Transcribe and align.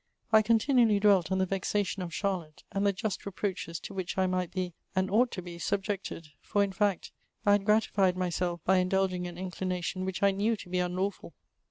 I 0.33 0.41
continually 0.41 0.99
dwelt 0.99 1.31
on 1.31 1.37
the 1.37 1.45
vexation 1.45 2.01
of 2.01 2.11
Charlotte, 2.11 2.63
and 2.71 2.87
the 2.87 2.91
just 2.91 3.23
reproaches 3.23 3.79
to 3.81 3.93
which 3.93 4.17
I 4.17 4.25
might 4.25 4.49
be, 4.49 4.73
and 4.95 5.11
ought 5.11 5.29
to 5.33 5.43
* 5.43 5.43
be, 5.43 5.59
subjected; 5.59 6.29
for 6.41 6.63
in 6.63 6.71
fact, 6.71 7.11
I 7.45 7.51
had 7.51 7.65
gratlBed 7.65 8.15
myself 8.15 8.61
by 8.65 8.77
indulging 8.77 9.27
an 9.27 9.37
inclination 9.37 10.03
which 10.03 10.23
1 10.23 10.37
knew 10.37 10.55
to 10.55 10.69
be 10.69 10.79
unlawful. 10.79 11.35